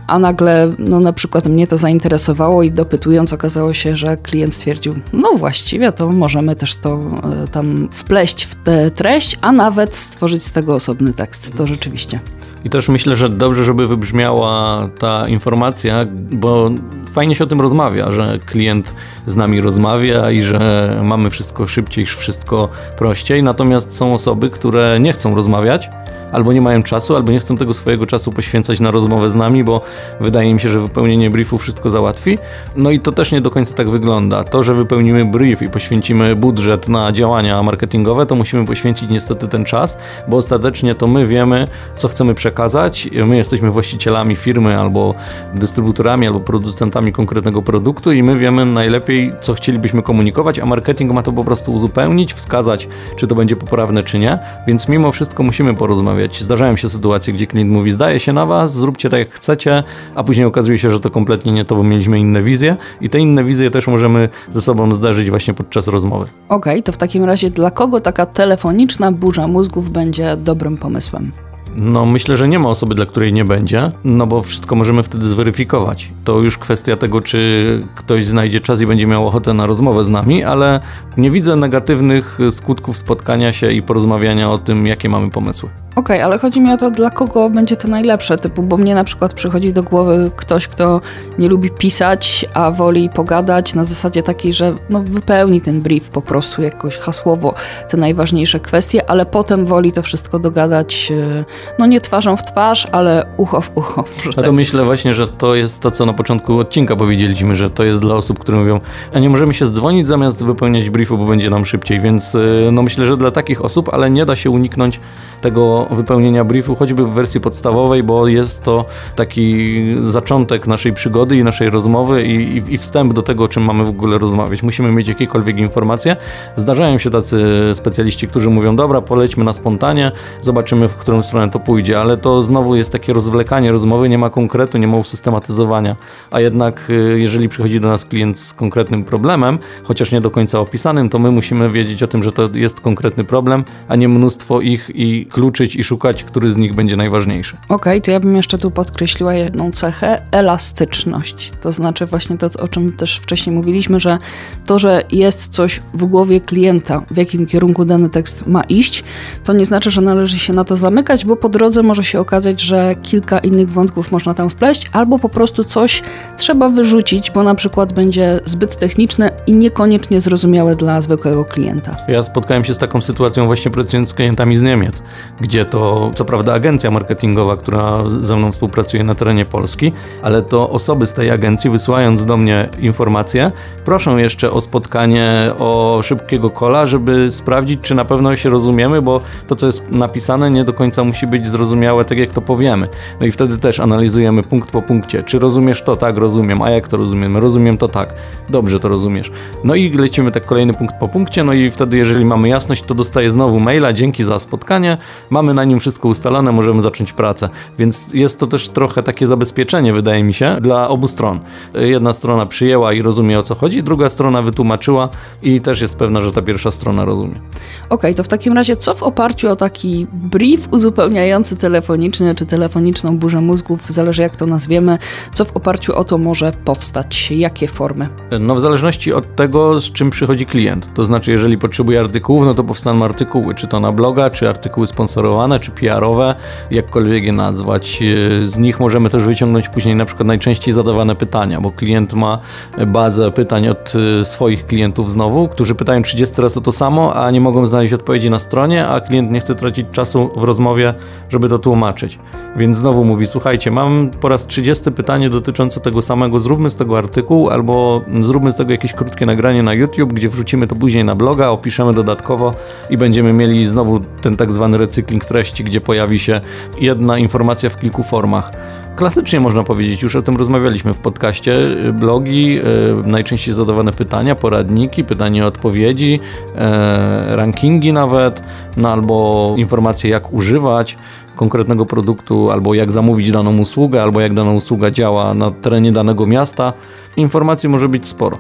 a 0.08 0.20
nagle 0.20 0.74
no, 0.80 1.00
na 1.00 1.14
przykład 1.14 1.48
mnie 1.48 1.68
to 1.68 1.78
zainteresowało 1.78 2.64
i 2.64 2.72
dopytując 2.72 3.34
okazało 3.34 3.74
się, 3.74 3.96
że 3.96 4.18
klient 4.18 4.54
stwierdził, 4.54 4.94
no 5.14 5.34
właściwie 5.36 5.92
to 5.92 6.10
możemy 6.10 6.56
też 6.56 6.76
to 6.76 7.00
e, 7.44 7.48
tam 7.48 7.90
wpleść 7.92 8.44
w 8.44 8.56
tę 8.56 8.92
treść, 8.92 9.38
a 9.42 9.52
nawet 9.52 9.96
stworzyć 9.96 10.44
z 10.44 10.52
tego 10.52 10.76
osobny 10.76 11.14
tekst. 11.14 11.56
To 11.56 11.68
rzeczywiście. 11.68 12.20
I 12.65 12.69
też 12.69 12.89
myślę, 12.89 13.15
że 13.15 13.29
dobrze, 13.29 13.63
żeby 13.63 13.88
wybrzmiała 13.88 14.88
ta 15.00 15.27
informacja, 15.27 16.06
bo 16.31 16.69
fajnie 17.11 17.35
się 17.35 17.44
o 17.44 17.47
tym 17.47 17.61
rozmawia, 17.61 18.11
że 18.11 18.39
klient 18.45 18.94
z 19.25 19.35
nami 19.35 19.61
rozmawia 19.61 20.31
i 20.31 20.41
że 20.41 21.00
mamy 21.03 21.29
wszystko 21.29 21.67
szybciej, 21.67 22.06
wszystko 22.06 22.69
prościej. 22.97 23.44
Natomiast 23.44 23.95
są 23.95 24.13
osoby, 24.13 24.50
które 24.50 25.00
nie 25.00 25.13
chcą 25.13 25.35
rozmawiać 25.35 25.89
albo 26.31 26.54
nie 26.54 26.62
mają 26.62 26.84
czasu, 26.84 27.16
albo 27.16 27.31
nie 27.31 27.40
chcą 27.40 27.58
tego 27.58 27.74
swojego 27.74 28.06
czasu 28.06 28.31
poświęcać 28.31 28.80
na 28.80 28.92
rozmowę 28.92 29.30
z 29.30 29.36
nami, 29.36 29.64
bo 29.64 29.81
wydaje 30.20 30.54
mi 30.54 30.60
się, 30.60 30.70
że 30.70 30.80
wypełnienie 30.80 31.30
briefu 31.30 31.58
wszystko 31.58 31.90
załatwi. 31.90 32.38
No 32.76 32.92
i 32.92 33.00
to 33.00 33.12
też 33.12 33.31
nie 33.31 33.42
do 33.42 33.50
końca 33.50 33.74
tak 33.74 33.90
wygląda. 33.90 34.44
To, 34.44 34.64
że 34.64 34.74
wypełnimy 34.74 35.26
brief 35.26 35.62
i 35.62 35.70
poświęcimy 35.70 36.36
budżet 36.36 36.90
na 36.90 37.12
działania 37.12 37.64
marketingowe, 37.64 38.26
to 38.26 38.36
musimy 38.36 38.66
poświęcić 38.66 39.10
niestety 39.10 39.48
ten 39.48 39.66
czas, 39.66 39.98
bo 40.28 40.38
ostatecznie 40.38 40.96
to 40.96 41.08
my 41.08 41.28
wiemy, 41.28 41.68
co 41.96 42.08
chcemy 42.08 42.34
przekazać. 42.34 43.10
My 43.26 43.38
jesteśmy 43.38 43.72
właścicielami 43.72 44.36
firmy 44.36 44.80
albo 44.80 45.16
dystrybutorami, 45.56 46.28
albo 46.28 46.40
producentami 46.40 47.12
konkretnego 47.12 47.62
produktu 47.62 48.12
i 48.12 48.24
my 48.24 48.38
wiemy 48.38 48.66
najlepiej, 48.66 49.34
co 49.42 49.54
chcielibyśmy 49.54 50.02
komunikować, 50.02 50.60
a 50.60 50.66
marketing 50.66 51.12
ma 51.12 51.24
to 51.24 51.31
po 51.31 51.44
prostu 51.44 51.72
uzupełnić, 51.72 52.34
wskazać, 52.34 52.88
czy 53.16 53.28
to 53.28 53.36
będzie 53.36 53.56
poprawne, 53.56 54.04
czy 54.04 54.20
nie. 54.20 54.40
Więc 54.68 54.88
mimo 54.88 55.12
wszystko 55.12 55.44
musimy 55.44 55.74
porozmawiać 55.76 56.19
rozmawiać. 56.19 56.44
Zdarzają 56.44 56.75
się 56.75 56.89
sytuacje, 56.89 57.33
gdzie 57.33 57.48
klient 57.48 57.71
mówi, 57.71 57.92
zdaje 57.92 58.19
się 58.19 58.33
na 58.33 58.45
was, 58.45 58.74
zróbcie 58.74 59.10
tak 59.10 59.19
jak 59.19 59.33
chcecie, 59.33 59.83
a 60.16 60.24
później 60.24 60.45
okazuje 60.45 60.80
się, 60.80 60.92
że 60.92 61.00
to 61.00 61.10
kompletnie 61.10 61.51
nie 61.51 61.66
to, 61.66 61.75
bo 61.75 61.83
mieliśmy 61.83 62.19
inne 62.19 62.44
wizje 62.44 62.77
i 63.01 63.10
te 63.10 63.19
inne 63.19 63.44
wizje 63.44 63.71
też 63.71 63.88
możemy 63.88 64.30
ze 64.54 64.62
sobą 64.62 64.92
zdarzyć 64.92 65.30
właśnie 65.30 65.54
podczas 65.54 65.88
rozmowy. 65.88 66.25
Okej, 66.50 66.74
okay, 66.74 66.83
to 66.83 66.92
w 66.92 66.98
takim 66.98 67.24
razie 67.24 67.50
dla 67.50 67.71
kogo 67.71 68.01
taka 68.01 68.25
telefoniczna 68.25 69.12
burza 69.12 69.48
mózgów 69.48 69.89
będzie 69.89 70.38
dobrym 70.38 70.77
pomysłem? 70.77 71.31
No 71.75 72.06
myślę, 72.06 72.38
że 72.38 72.48
nie 72.48 72.60
ma 72.60 72.69
osoby, 72.69 72.95
dla 72.95 73.06
której 73.06 73.33
nie 73.33 73.45
będzie, 73.45 73.92
no 74.04 74.27
bo 74.27 74.42
wszystko 74.42 74.75
możemy 74.75 75.04
wtedy 75.04 75.30
zweryfikować. 75.30 76.12
To 76.24 76.39
już 76.39 76.57
kwestia 76.57 76.98
tego, 76.98 77.21
czy 77.21 77.83
ktoś 77.95 78.25
znajdzie 78.25 78.62
czas 78.62 78.81
i 78.81 78.86
będzie 78.86 79.07
miał 79.07 79.27
ochotę 79.27 79.54
na 79.54 79.66
rozmowę 79.66 80.04
z 80.04 80.10
nami, 80.10 80.44
ale 80.44 80.80
nie 81.18 81.31
widzę 81.31 81.56
negatywnych 81.56 82.39
skutków 82.51 82.98
spotkania 82.98 83.54
się 83.54 83.71
i 83.71 83.81
porozmawiania 83.81 84.51
o 84.51 84.57
tym, 84.57 84.88
jakie 84.88 85.10
mamy 85.10 85.30
pomysły. 85.30 85.69
Okej, 86.00 86.18
okay, 86.18 86.25
ale 86.25 86.40
chodzi 86.40 86.62
mi 86.62 86.74
o 86.74 86.78
to, 86.78 86.92
dla 86.92 87.10
kogo 87.10 87.50
będzie 87.50 87.75
to 87.75 87.88
najlepsze, 87.88 88.38
typu, 88.38 88.63
bo 88.63 88.78
mnie 88.78 88.96
na 88.96 89.04
przykład 89.04 89.34
przychodzi 89.34 89.74
do 89.74 89.84
głowy 89.84 90.31
ktoś, 90.36 90.68
kto 90.68 91.01
nie 91.40 91.50
lubi 91.50 91.69
pisać, 91.69 92.46
a 92.54 92.72
woli 92.72 93.10
pogadać 93.10 93.75
na 93.75 93.84
zasadzie 93.84 94.24
takiej, 94.24 94.54
że 94.54 94.74
no, 94.90 95.04
wypełni 95.04 95.62
ten 95.62 95.81
brief 95.81 96.10
po 96.10 96.22
prostu 96.22 96.62
jakoś 96.62 96.98
hasłowo, 96.98 97.54
te 97.90 97.98
najważniejsze 97.98 98.60
kwestie, 98.60 99.10
ale 99.10 99.25
potem 99.25 99.66
woli 99.66 99.92
to 99.92 100.01
wszystko 100.01 100.40
dogadać, 100.40 101.12
e, 101.12 101.46
no 101.80 101.86
nie 101.86 102.02
twarzą 102.02 102.38
w 102.38 102.44
twarz, 102.44 102.88
ale 102.92 103.25
ucho 103.38 103.62
w 103.62 103.72
ucho. 103.75 104.04
A 104.31 104.34
to 104.34 104.42
tak. 104.42 104.52
myślę 104.52 104.84
właśnie, 104.84 105.13
że 105.13 105.28
to 105.28 105.56
jest 105.56 105.80
to, 105.80 105.92
co 105.92 106.06
na 106.06 106.13
początku 106.13 106.60
odcinka 106.60 106.95
powiedzieliśmy, 106.95 107.56
że 107.56 107.69
to 107.69 107.84
jest 107.84 108.00
dla 108.00 108.16
osób, 108.16 108.40
które 108.40 108.57
mówią, 108.57 108.80
a 109.13 109.19
nie 109.19 109.30
możemy 109.30 109.54
się 109.54 109.66
zdzwonić 109.66 110.07
zamiast 110.07 110.44
wypełniać 110.44 110.90
briefu, 110.90 111.18
bo 111.18 111.25
będzie 111.25 111.50
nam 111.50 111.66
szybciej, 111.66 112.00
więc 112.00 112.36
e, 112.36 112.40
no 112.72 112.81
myślę, 112.81 113.06
że 113.06 113.18
dla 113.18 113.31
takich 113.31 113.66
osób, 113.66 113.90
ale 113.94 114.12
nie 114.12 114.25
da 114.25 114.36
się 114.36 114.50
uniknąć 114.50 115.00
tego 115.41 115.88
wypełnienia 115.91 116.44
briefu, 116.44 116.75
choćby 116.75 117.03
w 117.03 117.09
wersji 117.09 117.41
podstawowej, 117.41 118.03
bo 118.03 118.27
jest 118.27 118.63
to 118.63 118.86
taki 119.15 119.80
zaczątek 120.01 120.68
naszej 120.68 120.94
przygody 120.94 121.38
i 121.38 121.44
naszej 121.44 121.69
rozmowy 121.69 122.24
i, 122.24 122.57
i, 122.57 122.74
i 122.74 122.77
wstęp 122.77 123.13
do 123.13 123.21
tego, 123.21 123.44
o 123.44 123.47
czym 123.47 123.63
mamy 123.63 123.83
w 123.83 123.89
ogóle 123.89 124.18
rozmawiać. 124.18 124.63
Musimy 124.63 124.91
mieć 124.91 125.07
jakiekolwiek 125.07 125.57
informacje. 125.57 126.15
Zdarzają 126.56 126.97
się 126.97 127.09
tacy 127.09 127.45
specjaliści, 127.74 128.27
którzy 128.27 128.50
mówią, 128.50 128.75
dobra, 128.75 129.01
polećmy 129.01 129.44
na 129.44 129.53
spontanie, 129.53 130.12
zobaczymy, 130.41 130.88
w 130.88 130.95
którą 130.95 131.21
stronę 131.21 131.51
to 131.51 131.59
pójdzie, 131.59 132.00
ale 132.00 132.18
to 132.18 132.44
znowu 132.44 132.75
jest 132.75 132.92
takie 132.92 133.13
rozwlekanie 133.13 133.71
rozmowy, 133.71 134.09
nie 134.09 134.18
ma 134.18 134.30
konkretu, 134.30 134.77
nie 134.77 134.88
ma 134.88 134.97
usystematyzowania, 134.97 135.95
a 136.31 136.39
jednak 136.39 136.89
y, 136.89 137.19
jeżeli 137.19 137.50
przychodzi 137.50 137.80
do 137.80 137.88
nas 137.88 138.06
klient 138.06 138.39
z 138.39 138.53
konkretnym 138.53 139.03
problemem, 139.03 139.59
chociaż 139.83 140.12
nie 140.12 140.21
do 140.21 140.31
końca 140.31 140.59
opisanym, 140.59 141.09
to 141.09 141.19
my 141.19 141.31
musimy 141.31 141.69
wiedzieć 141.69 142.03
o 142.03 142.07
tym, 142.07 142.24
że 142.24 142.31
to 142.31 142.50
jest 142.53 142.80
konkretny 142.81 143.24
problem, 143.24 143.63
a 143.88 143.95
nie 143.95 144.07
mnóstwo 144.07 144.62
ich 144.62 144.92
i 144.94 145.25
kluczyć 145.30 145.76
i 145.76 145.84
szukać, 145.84 146.24
który 146.24 146.52
z 146.52 146.58
nich 146.58 146.76
będzie 146.76 146.98
najważniejszy. 146.98 147.58
Okej, 147.64 147.76
okay, 147.76 148.02
to 148.02 148.12
ja 148.12 148.20
bym 148.20 148.36
jeszcze 148.36 148.58
tu 148.58 148.72
podkreśliła 148.72 149.34
jedną 149.34 149.72
cechę 149.72 150.22
elastyczność. 150.31 151.52
To 151.62 151.72
znaczy 151.72 152.06
właśnie 152.06 152.38
to, 152.38 152.48
o 152.59 152.68
czym 152.68 152.94
też 152.94 153.18
wcześniej 153.18 153.56
mówiliśmy, 153.56 154.00
że 154.00 154.18
to, 154.66 154.80
że 154.80 155.04
jest 155.12 155.48
coś 155.48 155.81
w 155.94 156.06
głowie 156.06 156.42
klienta, 156.42 157.02
w 157.12 157.18
jakim 157.18 157.45
kierunku 157.45 157.86
dany 157.86 158.09
tekst 158.09 158.48
ma 158.48 158.62
iść, 158.62 159.04
to 159.44 159.54
nie 159.54 159.66
znaczy, 159.66 159.92
że 159.92 160.02
należy 160.02 160.40
się 160.40 160.54
na 160.54 160.64
to 160.64 160.78
zamykać, 160.78 161.26
bo 161.26 161.36
po 161.36 161.50
drodze 161.50 161.83
może 161.83 162.04
się 162.04 162.19
okazać, 162.19 162.62
że 162.62 162.95
kilka 163.04 163.40
innych 163.40 163.69
wątków 163.69 164.12
można 164.12 164.33
tam 164.33 164.50
wpleść, 164.50 164.90
albo 164.92 165.19
po 165.19 165.30
prostu 165.30 165.64
coś 165.64 166.02
trzeba 166.38 166.69
wyrzucić, 166.69 167.31
bo 167.31 167.44
na 167.44 167.56
przykład 167.56 167.94
będzie 167.94 168.40
zbyt 168.45 168.78
techniczne 168.78 169.31
i 169.48 169.52
niekoniecznie 169.52 170.21
zrozumiałe 170.21 170.76
dla 170.76 171.02
zwykłego 171.02 171.45
klienta. 171.45 171.95
Ja 172.07 172.24
spotkałem 172.24 172.64
się 172.64 172.74
z 172.74 172.78
taką 172.78 173.02
sytuacją 173.02 173.45
właśnie 173.45 173.71
pracując 173.71 174.09
z 174.09 174.14
klientami 174.14 174.57
z 174.57 174.62
Niemiec, 174.62 175.04
gdzie 175.42 175.66
to 175.66 176.11
co 176.16 176.26
prawda 176.26 176.54
agencja 176.54 176.92
marketingowa, 176.92 177.57
która 177.57 178.04
ze 178.07 178.38
mną 178.38 178.52
współpracuje 178.52 179.04
na 179.04 179.16
terenie 179.16 179.45
Polski, 179.45 179.92
ale 180.23 180.42
to 180.42 180.69
osoby 180.69 181.07
z 181.07 181.14
tej 181.14 181.31
agencji 181.31 181.69
wysyłając 181.69 182.26
do 182.26 182.38
mnie 182.38 182.69
informacje, 182.80 183.52
proszą 183.85 184.18
jeszcze 184.18 184.52
o 184.52 184.61
spotkanie, 184.61 185.52
o 185.59 185.99
szybkiego 186.04 186.49
kola, 186.49 186.85
żeby 186.85 187.31
sprawdzić, 187.31 187.80
czy 187.81 187.95
na 187.95 188.06
pewno 188.06 188.35
się 188.35 188.49
rozumiemy, 188.49 189.02
bo 189.02 189.21
to, 189.47 189.56
co 189.56 189.68
jest 189.68 189.92
napisane, 189.92 190.52
nie 190.52 190.64
do 190.64 190.73
końca 190.73 191.04
musi 191.04 191.28
być 191.28 191.47
zrozumiałe, 191.47 192.06
tak 192.06 192.18
jak 192.18 192.33
to 192.33 192.42
powiemy. 192.42 192.88
No 193.19 193.26
i 193.26 193.31
wtedy 193.31 193.57
też 193.57 193.80
analizujemy 193.80 194.44
punkt 194.44 194.71
po 194.71 194.81
punkcie. 194.81 195.23
Czy 195.23 195.40
rozumiesz 195.40 195.81
to? 195.81 195.95
Tak, 195.95 196.18
rozumiem. 196.18 196.61
A 196.61 196.69
jak 196.69 196.88
to 196.88 196.97
rozumiemy? 196.97 197.40
Rozumiem 197.40 197.78
to 197.78 197.88
tak. 197.88 198.14
Dobrze 198.49 198.80
to 198.80 198.88
rozumiesz. 198.88 199.31
No 199.64 199.76
i 199.76 199.94
lecimy 199.94 200.31
tak 200.31 200.45
kolejny 200.45 200.73
punkt 200.73 200.95
po 200.99 201.07
punkcie, 201.07 201.44
no 201.44 201.54
i 201.54 201.71
wtedy, 201.71 201.97
jeżeli 201.97 202.26
mamy 202.26 202.49
jasność, 202.49 202.83
to 202.83 202.95
dostaję 202.95 203.31
znowu 203.31 203.59
maila, 203.59 203.94
dzięki 203.94 204.23
za 204.23 204.40
spotkanie 204.40 204.97
mamy 205.30 205.54
na 205.54 205.63
nim 205.63 205.80
wszystko 205.80 206.07
ustalone, 206.07 206.51
możemy 206.51 206.81
zacząć 206.81 207.13
pracę. 207.13 207.49
Więc 207.80 208.13
jest 208.13 208.39
to 208.39 208.47
też 208.47 208.69
trochę 208.69 209.04
takie 209.04 209.28
zabezpieczenie, 209.28 209.94
wydaje 209.94 210.23
mi 210.23 210.33
się, 210.33 210.57
dla 210.61 210.87
obu 210.87 211.07
stron. 211.07 211.39
Jedna 211.73 212.13
strona 212.13 212.45
przyjęła 212.45 212.94
i 212.94 213.01
rozumie 213.01 213.39
o 213.39 213.44
co 213.44 213.56
chodzi, 213.56 213.83
druga 213.83 214.09
strona 214.09 214.42
wytłumaczyła 214.42 215.09
i 215.44 215.61
też 215.61 215.81
jest 215.81 215.95
pewna, 215.95 216.21
że 216.21 216.31
ta 216.31 216.42
pierwsza 216.42 216.71
strona 216.71 217.06
rozumie. 217.06 217.35
Okej, 217.35 217.49
okay, 217.89 218.13
to 218.13 218.23
w 218.23 218.28
takim 218.28 218.54
razie 218.54 218.78
co 218.78 218.95
w 218.95 219.04
oparciu 219.04 219.49
o 219.49 219.56
taki 219.56 220.07
brief 220.13 220.68
uzupełniający 220.71 221.56
telefoniczny 221.56 222.35
czy 222.35 222.45
telefoniczną 222.45 223.18
burzę 223.18 223.42
mózgów, 223.42 223.89
zależy 223.89 224.21
jak 224.21 224.35
to 224.35 224.45
nazwiemy, 224.45 224.97
co 225.33 225.45
w 225.45 225.57
oparciu 225.57 225.95
o 225.95 226.04
to 226.04 226.18
może 226.18 226.51
powstać? 226.66 227.31
Jakie 227.31 227.68
formy? 227.68 228.09
No 228.39 228.56
w 228.56 228.59
zależności 228.59 229.13
od 229.13 229.35
tego, 229.35 229.80
z 229.80 229.92
czym 229.92 230.09
przychodzi 230.09 230.45
klient. 230.45 230.94
To 230.94 231.06
znaczy, 231.06 231.31
jeżeli 231.31 231.57
potrzebuje 231.57 231.99
artykułów, 231.99 232.45
no 232.45 232.54
to 232.54 232.63
powstaną 232.63 233.06
artykuły, 233.06 233.56
czy 233.56 233.68
to 233.68 233.80
na 233.80 233.92
bloga, 233.92 234.30
czy 234.30 234.49
artykuły 234.49 234.87
sponsorowane, 234.99 235.59
czy 235.59 235.71
PR-owe, 235.71 236.35
jakkolwiek 236.71 237.23
je 237.23 237.33
nazwać. 237.33 238.03
Z 238.44 238.57
nich 238.57 238.79
możemy 238.79 239.09
też 239.09 239.23
wyciągnąć 239.23 239.69
później 239.69 239.95
na 239.95 240.06
przykład 240.06 240.27
najczęściej 240.27 240.73
zadawane 240.73 241.15
pytania, 241.15 241.61
bo 241.61 241.71
klient 241.71 242.13
ma 242.13 242.39
bazę 242.87 243.31
pytań 243.31 243.68
od 243.68 243.94
y, 244.21 244.25
swoich 244.25 244.65
klientów 244.65 245.11
znowu, 245.11 245.47
którzy 245.47 245.75
pytają 245.75 246.01
30 246.01 246.41
razy 246.41 246.59
o 246.59 246.61
to 246.61 246.71
samo, 246.71 247.15
a 247.15 247.31
nie 247.31 247.41
mogą 247.41 247.65
znaleźć 247.65 247.94
odpowiedzi 247.94 248.29
na 248.29 248.39
stronie, 248.39 248.87
a 248.87 249.01
klient 249.01 249.31
nie 249.31 249.39
chce 249.39 249.56
tracić 249.56 249.87
czasu 249.91 250.29
w 250.35 250.44
rozmowie, 250.44 250.94
żeby 251.29 251.49
to 251.49 251.59
tłumaczyć. 251.59 252.19
Więc 252.57 252.77
znowu 252.77 253.06
mówi, 253.06 253.25
słuchajcie, 253.25 253.71
mam 253.71 254.11
po 254.21 254.29
raz 254.29 254.47
30 254.47 254.91
pytanie 254.91 255.29
dotyczące 255.29 255.79
tego 255.79 256.01
samego, 256.01 256.39
zróbmy 256.39 256.69
z 256.69 256.75
tego 256.75 256.97
artykuł, 256.97 257.49
albo 257.49 258.01
zróbmy 258.19 258.51
z 258.51 258.56
tego 258.56 258.71
jakieś 258.71 258.94
krótkie 258.94 259.25
nagranie 259.25 259.63
na 259.63 259.73
YouTube, 259.73 260.13
gdzie 260.13 260.29
wrzucimy 260.29 260.68
to 260.68 260.75
później 260.75 261.03
na 261.03 261.15
bloga, 261.15 261.49
opiszemy 261.49 261.94
dodatkowo 261.94 262.53
i 262.89 262.97
będziemy 262.97 263.33
mieli 263.33 263.68
znowu 263.68 263.99
ten 264.21 264.35
tak 264.35 264.51
zwany 264.51 264.77
recykling 264.90 265.26
treści, 265.26 265.64
gdzie 265.64 265.81
pojawi 265.81 266.19
się 266.19 266.42
jedna 266.80 267.18
informacja 267.18 267.69
w 267.69 267.80
kilku 267.80 268.04
formach 268.04 268.52
klasycznie 269.00 269.40
można 269.40 269.64
powiedzieć, 269.64 270.04
już 270.04 270.16
o 270.16 270.22
tym 270.22 270.38
rozmawialiśmy 270.38 270.94
w 270.94 270.98
podcaście, 270.98 271.56
blogi, 271.94 272.60
najczęściej 273.06 273.54
zadawane 273.54 273.92
pytania, 273.92 274.36
poradniki, 274.36 275.04
pytania 275.04 275.48
odpowiedzi, 275.48 276.19
e, 276.56 277.36
rankingi 277.36 277.94
nawet, 277.94 278.42
no 278.78 278.90
albo 278.90 279.54
informacje 279.58 280.10
jak 280.10 280.34
używać 280.34 280.98
konkretnego 281.36 281.86
produktu, 281.86 282.52
albo 282.52 282.74
jak 282.74 282.92
zamówić 282.92 283.31
daną 283.31 283.58
usługę, 283.58 284.04
albo 284.04 284.22
jak 284.22 284.34
dana 284.34 284.52
usługa 284.52 284.92
działa 284.92 285.34
na 285.34 285.52
terenie 285.52 285.92
danego 285.92 286.28
miasta. 286.28 286.74
Informacji 287.18 287.69
może 287.69 287.90
być 287.90 288.08
sporo. 288.08 288.38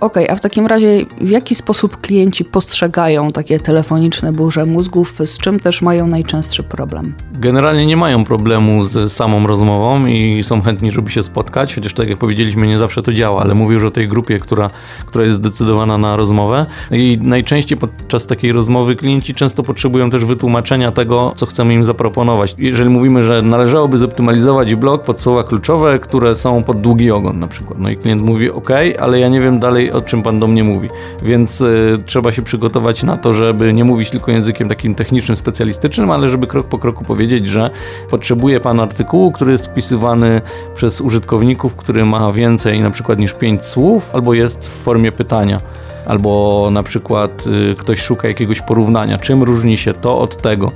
Okej, 0.00 0.24
okay, 0.24 0.34
a 0.34 0.36
w 0.36 0.40
takim 0.40 0.66
razie 0.66 1.04
w 1.20 1.30
jaki 1.30 1.54
sposób 1.54 2.00
klienci 2.00 2.44
postrzegają 2.44 3.30
takie 3.30 3.58
telefoniczne 3.58 4.32
burze 4.32 4.66
mózgów, 4.66 5.18
z 5.24 5.38
czym 5.38 5.60
też 5.60 5.82
mają 5.82 6.06
najczęstszy 6.06 6.62
problem? 6.62 7.14
Generalnie 7.32 7.86
nie 7.86 7.96
mają 7.96 8.24
problemu 8.24 8.84
z 8.84 9.12
samą 9.12 9.46
rozmową 9.46 10.06
i 10.06 10.42
są 10.42 10.60
chętni, 10.60 10.90
żeby 10.90 11.10
się 11.10 11.22
spotkać, 11.22 11.74
chociaż 11.74 11.92
tak 11.92 12.08
jak 12.08 12.18
powiedzieliśmy, 12.18 12.66
nie 12.66 12.78
zawsze 12.78 13.02
to 13.02 13.12
działa, 13.12 13.42
ale 13.42 13.54
mówię 13.54 13.74
już 13.74 13.84
o 13.84 13.90
tej 13.90 14.08
grupie, 14.08 14.38
która, 14.38 14.70
która 15.06 15.24
jest 15.24 15.36
zdecydowana 15.36 15.98
na 15.98 16.16
rozmowę 16.16 16.66
i 16.90 17.18
najczęściej 17.22 17.78
podczas 17.78 18.26
takiej 18.26 18.52
rozmowy 18.52 18.96
klienci 18.96 19.34
często 19.34 19.62
potrzebują 19.62 20.10
też 20.10 20.24
wytłumaczenia 20.24 20.92
tego, 20.92 21.32
co 21.36 21.46
chcemy 21.46 21.74
im 21.74 21.84
zaproponować. 21.84 22.54
Jeżeli 22.58 22.90
mówimy, 22.90 23.22
że 23.22 23.42
należałoby 23.42 23.98
zoptymalizować 23.98 24.74
blog 24.74 25.02
pod 25.04 25.20
słowa 25.20 25.44
kluczowe, 25.44 25.98
które 25.98 26.36
są 26.36 26.62
pod 26.62 26.80
długi 26.80 27.10
ogon 27.10 27.38
na 27.38 27.46
przykład, 27.46 27.78
no 27.78 27.90
i 27.90 27.96
klient 27.96 28.22
mówi, 28.22 28.50
ok, 28.50 28.70
ale 29.00 29.20
ja 29.20 29.28
nie 29.28 29.40
wiem 29.40 29.58
dalej 29.58 29.85
o 29.92 30.00
czym 30.00 30.22
pan 30.22 30.40
do 30.40 30.46
mnie 30.46 30.64
mówi. 30.64 30.88
Więc 31.22 31.60
y, 31.60 31.98
trzeba 32.06 32.32
się 32.32 32.42
przygotować 32.42 33.02
na 33.02 33.16
to, 33.16 33.34
żeby 33.34 33.72
nie 33.72 33.84
mówić 33.84 34.10
tylko 34.10 34.30
językiem 34.30 34.68
takim 34.68 34.94
technicznym, 34.94 35.36
specjalistycznym, 35.36 36.10
ale 36.10 36.28
żeby 36.28 36.46
krok 36.46 36.66
po 36.66 36.78
kroku 36.78 37.04
powiedzieć, 37.04 37.48
że 37.48 37.70
potrzebuje 38.10 38.60
pan 38.60 38.80
artykułu, 38.80 39.32
który 39.32 39.52
jest 39.52 39.66
wpisywany 39.66 40.40
przez 40.74 41.00
użytkowników, 41.00 41.76
który 41.76 42.04
ma 42.04 42.32
więcej 42.32 42.80
na 42.80 42.90
przykład 42.90 43.18
niż 43.18 43.32
5 43.32 43.64
słów, 43.64 44.14
albo 44.14 44.34
jest 44.34 44.68
w 44.68 44.82
formie 44.82 45.12
pytania 45.12 45.60
albo 46.06 46.68
na 46.72 46.82
przykład 46.82 47.44
y, 47.46 47.74
ktoś 47.74 48.00
szuka 48.00 48.28
jakiegoś 48.28 48.60
porównania, 48.60 49.18
czym 49.18 49.42
różni 49.42 49.78
się 49.78 49.94
to 49.94 50.18
od 50.18 50.42
tego. 50.42 50.72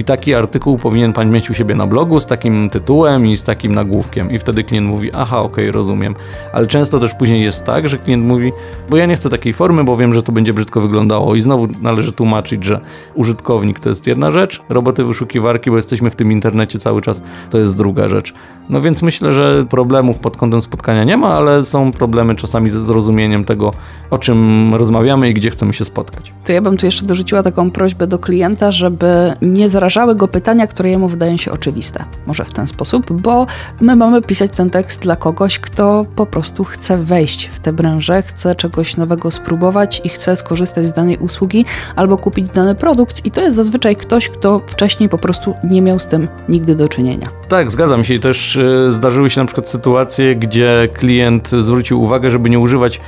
I 0.00 0.04
taki 0.04 0.34
artykuł 0.34 0.78
powinien 0.78 1.12
pan 1.12 1.30
mieć 1.30 1.50
u 1.50 1.54
siebie 1.54 1.74
na 1.74 1.86
blogu 1.86 2.20
z 2.20 2.26
takim 2.26 2.70
tytułem 2.70 3.26
i 3.26 3.36
z 3.36 3.44
takim 3.44 3.74
nagłówkiem. 3.74 4.30
I 4.30 4.38
wtedy 4.38 4.64
klient 4.64 4.86
mówi, 4.86 5.10
aha, 5.14 5.38
okej, 5.38 5.64
okay, 5.64 5.72
rozumiem. 5.72 6.14
Ale 6.52 6.66
często 6.66 6.98
też 7.00 7.14
później 7.14 7.42
jest 7.42 7.64
tak, 7.64 7.88
że 7.88 7.98
klient 7.98 8.24
mówi, 8.24 8.52
bo 8.90 8.96
ja 8.96 9.06
nie 9.06 9.16
chcę 9.16 9.30
takiej 9.30 9.52
formy, 9.52 9.84
bo 9.84 9.96
wiem, 9.96 10.14
że 10.14 10.22
to 10.22 10.32
będzie 10.32 10.52
brzydko 10.52 10.80
wyglądało. 10.80 11.34
I 11.34 11.40
znowu 11.40 11.68
należy 11.82 12.12
tłumaczyć, 12.12 12.64
że 12.64 12.80
użytkownik 13.14 13.80
to 13.80 13.88
jest 13.88 14.06
jedna 14.06 14.30
rzecz, 14.30 14.62
roboty 14.68 15.04
wyszukiwarki, 15.04 15.70
bo 15.70 15.76
jesteśmy 15.76 16.10
w 16.10 16.16
tym 16.16 16.32
internecie 16.32 16.78
cały 16.78 17.02
czas, 17.02 17.22
to 17.50 17.58
jest 17.58 17.76
druga 17.76 18.08
rzecz. 18.08 18.34
No 18.68 18.80
więc 18.80 19.02
myślę, 19.02 19.32
że 19.32 19.66
problemów 19.70 20.18
pod 20.18 20.36
kątem 20.36 20.62
spotkania 20.62 21.04
nie 21.04 21.16
ma, 21.16 21.28
ale 21.28 21.64
są 21.64 21.92
problemy 21.92 22.34
czasami 22.34 22.70
ze 22.70 22.80
zrozumieniem 22.80 23.44
tego, 23.44 23.70
o 24.10 24.18
czym 24.18 24.74
rozmawiamy 24.74 25.30
i 25.30 25.34
gdzie 25.34 25.50
chcemy 25.50 25.72
się 25.74 25.84
spotkać. 25.84 26.32
To 26.44 26.52
ja 26.52 26.62
bym 26.62 26.76
tu 26.76 26.86
jeszcze 26.86 27.06
dorzuciła 27.06 27.42
taką 27.42 27.70
prośbę 27.70 28.06
do 28.06 28.18
klienta, 28.18 28.72
żeby 28.72 29.32
nie 29.42 29.68
zarażały 29.90 30.14
go 30.14 30.28
pytania, 30.28 30.66
które 30.66 30.90
jemu 30.90 31.08
wydają 31.08 31.36
się 31.36 31.52
oczywiste. 31.52 32.04
Może 32.26 32.44
w 32.44 32.52
ten 32.52 32.66
sposób, 32.66 33.12
bo 33.12 33.46
my 33.80 33.96
mamy 33.96 34.22
pisać 34.22 34.50
ten 34.56 34.70
tekst 34.70 35.02
dla 35.02 35.16
kogoś, 35.16 35.58
kto 35.58 36.06
po 36.16 36.26
prostu 36.26 36.64
chce 36.64 36.98
wejść 36.98 37.46
w 37.46 37.60
tę 37.60 37.72
branżę, 37.72 38.22
chce 38.22 38.54
czegoś 38.54 38.96
nowego 38.96 39.30
spróbować 39.30 40.00
i 40.04 40.08
chce 40.08 40.36
skorzystać 40.36 40.86
z 40.86 40.92
danej 40.92 41.16
usługi 41.16 41.64
albo 41.96 42.18
kupić 42.18 42.48
dany 42.48 42.74
produkt 42.74 43.26
i 43.26 43.30
to 43.30 43.40
jest 43.40 43.56
zazwyczaj 43.56 43.96
ktoś, 43.96 44.28
kto 44.28 44.60
wcześniej 44.66 45.08
po 45.08 45.18
prostu 45.18 45.54
nie 45.64 45.82
miał 45.82 45.98
z 45.98 46.06
tym 46.06 46.28
nigdy 46.48 46.74
do 46.74 46.88
czynienia. 46.88 47.28
Tak, 47.48 47.70
zgadzam 47.70 48.04
się 48.04 48.14
i 48.14 48.20
też 48.20 48.56
y, 48.56 48.92
zdarzyły 48.92 49.30
się 49.30 49.40
na 49.40 49.46
przykład 49.46 49.70
sytuacje, 49.70 50.36
gdzie 50.36 50.88
klient 50.94 51.48
zwrócił 51.48 52.02
uwagę, 52.02 52.30
żeby 52.30 52.50
nie 52.50 52.58
używać 52.58 53.00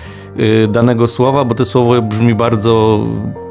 danego 0.69 1.07
słowa, 1.07 1.45
bo 1.45 1.55
to 1.55 1.65
słowo 1.65 2.03
brzmi 2.03 2.35
bardzo 2.35 3.01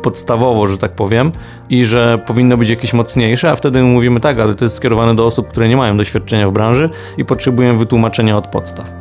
podstawowo, 0.02 0.68
że 0.68 0.78
tak 0.78 0.92
powiem, 0.92 1.32
i 1.70 1.86
że 1.86 2.20
powinno 2.28 2.58
być 2.58 2.70
jakieś 2.70 2.94
mocniejsze, 2.94 3.52
a 3.52 3.56
wtedy 3.56 3.84
mówimy 3.84 4.20
tak, 4.20 4.40
ale 4.40 4.56
to 4.56 4.66
jest 4.66 4.76
skierowane 4.76 5.16
do 5.16 5.26
osób, 5.26 5.48
które 5.48 5.70
nie 5.70 5.78
mają 5.78 5.98
doświadczenia 5.98 6.50
w 6.50 6.52
branży 6.52 6.90
i 7.18 7.26
potrzebują 7.26 7.78
wytłumaczenia 7.78 8.38
od 8.38 8.48
podstaw. 8.48 8.94